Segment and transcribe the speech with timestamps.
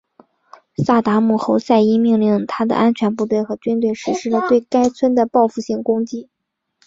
[0.83, 6.27] 萨达姆侯赛因命令他的安全部队和军队实施了对该村的报复性攻击。